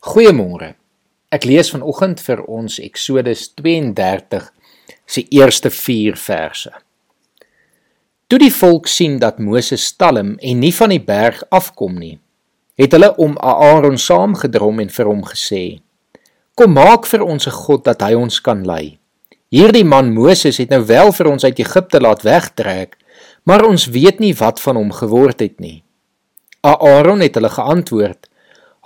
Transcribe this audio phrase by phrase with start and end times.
[0.00, 0.78] Goeiemôre.
[1.28, 4.46] Ek lees vanoggend vir ons Eksodus 32
[5.04, 6.70] se eerste 4 verse.
[8.24, 12.14] Toe die volk sien dat Moses stalm en nie van die berg afkom nie,
[12.80, 15.82] het hulle om Aaron saamgedrom en vir hom gesê:
[16.56, 18.96] "Kom maak vir ons 'n god dat hy ons kan lei.
[19.52, 22.96] Hierdie man Moses het nou wel vir ons uit Egipte laat wegtrek,
[23.44, 25.84] maar ons weet nie wat van hom geword het nie."
[26.62, 28.29] Aaron het hulle geantwoord: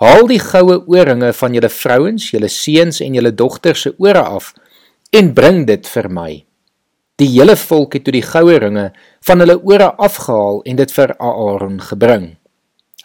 [0.05, 4.51] Haal die goue ooringe van julle vrouens, julle seuns en julle dogters se ore af
[5.17, 6.33] en bring dit vir my.
[7.17, 8.83] Die hele volk het toe die goue ringe
[9.25, 12.27] van hulle ore afgehaal en dit vir Aaron gebring.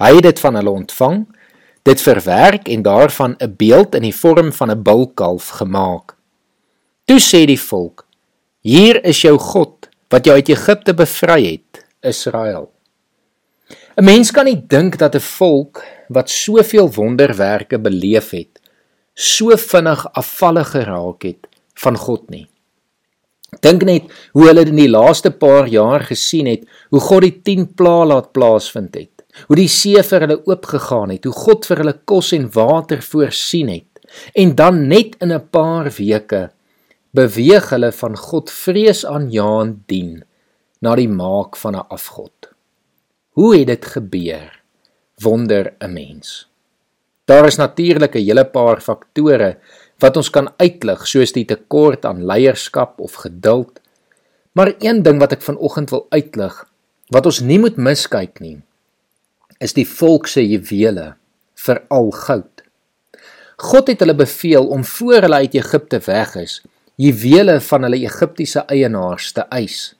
[0.03, 1.23] Hy het dit van hulle ontvang,
[1.89, 6.17] dit verwerk en daarvan 'n beeld in die vorm van 'n bulkalf gemaak.
[7.07, 8.05] Toe sê die volk:
[8.61, 12.69] Hier is jou God wat jou uit Egipte bevry het, Israel.
[14.01, 18.61] 'n Mens kan nie dink dat 'n volk wat soveel wonderwerke beleef het,
[19.15, 22.47] so vinnig afvallig geraak het van God nie.
[23.61, 27.75] Dink net hoe hulle in die laaste paar jaar gesien het hoe God die 10
[27.75, 29.25] plaae laat plaasvind het.
[29.47, 33.69] Hoe die see vir hulle oopgegaan het, hoe God vir hulle kos en water voorsien
[33.69, 34.01] het.
[34.35, 36.51] En dan net in 'n paar weke
[37.13, 40.25] beweeg hulle van God vreesaanjaend dien
[40.81, 42.50] na die maak van 'n afgod.
[43.31, 44.63] Hoe het dit gebeur?
[45.23, 46.49] Wonder 'n mens.
[47.25, 49.59] Daar is natuurlik 'n hele paar faktore
[49.99, 53.81] wat ons kan uitlig, soos die tekort aan leierskap of geduld.
[54.53, 56.71] Maar een ding wat ek vanoggend wil uitlig,
[57.09, 58.63] wat ons nie moet miskyk nie,
[59.59, 61.15] is die volk se juwele,
[61.55, 62.63] veral goud.
[63.57, 66.63] God het hulle beveel om voor hulle uit Egipte weg is,
[66.97, 69.95] juwele van hulle Egiptiese eienaars te eis.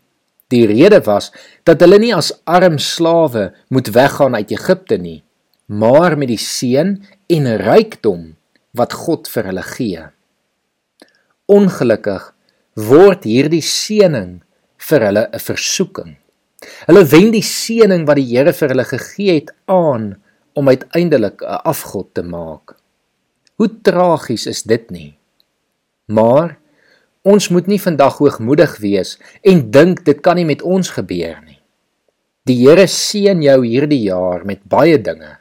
[0.51, 1.31] Die rede was
[1.69, 5.23] dat hulle nie as arm slawe moet weggaan uit Egipte nie,
[5.67, 6.97] maar met die seën
[7.31, 8.35] en rykdom
[8.75, 10.07] wat God vir hulle gee.
[11.51, 12.33] Ongelukkig
[12.91, 14.41] word hierdie seëning
[14.89, 16.17] vir hulle 'n versoeking.
[16.87, 20.17] Hulle wend die seëning wat die Here vir hulle gegee het aan
[20.55, 22.77] om uiteindelik 'n afgod te maak.
[23.57, 25.19] Hoe tragies is dit nie?
[26.07, 26.59] Maar
[27.21, 31.59] Ons moet nie vandag hoogmoedig wees en dink dit kan nie met ons gebeur nie.
[32.49, 35.37] Die Here seën jou hierdie jaar met baie dinge,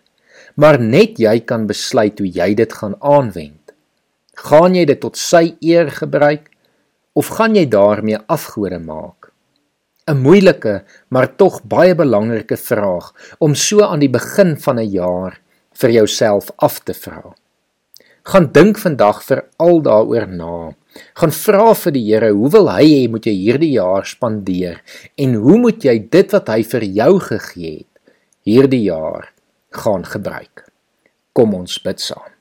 [0.60, 3.72] maar net jy kan besluit hoe jy dit gaan aanwend.
[4.36, 6.52] Gaan jy dit tot sy eer gebruik
[7.16, 9.32] of gaan jy daarmee afgode maak?
[10.10, 15.40] 'n Moeilike, maar tog baie belangrike vraag om so aan die begin van 'n jaar
[15.80, 17.36] vir jouself af te vra.
[18.24, 20.76] Gaan dink vandag vir al daaroor na
[21.20, 24.82] gaan vra vir die Here, hoe wil hy hê moet jy hierdie jaar spandeer
[25.18, 27.88] en hoe moet jy dit wat hy vir jou gegee het
[28.48, 29.30] hierdie jaar
[29.76, 30.66] gaan gebruik?
[31.34, 32.34] Kom ons bid saam.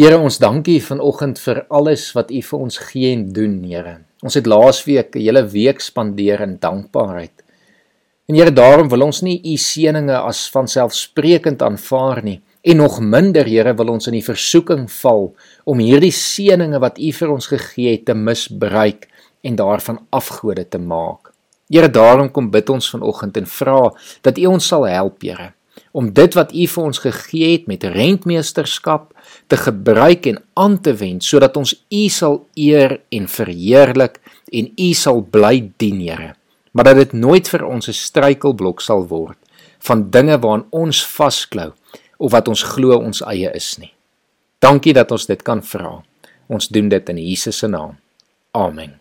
[0.00, 3.98] Here, ons dankie vanoggend vir alles wat U vir ons gee en doen, Here.
[4.24, 7.42] Ons het laasweek 'n hele week spandeer in dankbaarheid.
[8.28, 12.40] En Here, daarom wil ons nie U seëninge as vanselfsprekend aanvaar nie.
[12.60, 15.30] En nog minder, Here, wil ons in die versoeking val
[15.64, 19.06] om hierdie seëninge wat U vir ons gegee het te misbruik
[19.40, 21.32] en daarvan afgode te maak.
[21.72, 23.78] Here, daarom kom bid ons vanoggend en vra
[24.26, 25.54] dat U ons sal help, Here,
[25.96, 29.08] om dit wat U vir ons gegee het met rentmeesterskap
[29.48, 34.20] te gebruik en aan te wend sodat ons U sal eer en verheerlik
[34.52, 36.34] en U sal bly dien, Here.
[36.76, 39.38] Maar dat dit nooit vir ons 'n struikelblok sal word
[39.80, 41.72] van dinge waaraan ons vasklou
[42.20, 43.92] of wat ons glo ons eie is nie.
[44.60, 45.96] Dankie dat ons dit kan vra.
[46.52, 47.96] Ons doen dit in Jesus se naam.
[48.52, 48.99] Amen.